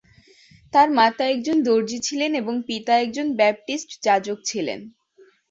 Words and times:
তার 0.73 0.87
মাতা 0.91 1.23
একজন 1.27 1.57
দর্জি 1.63 1.97
ছিলেন 2.07 2.31
এবং 2.35 2.55
পিতা 2.67 2.93
একজন 2.97 3.27
ব্যাপটিস্ট 3.39 3.89
যাজক 4.05 4.37
ছিলেন। 4.45 4.79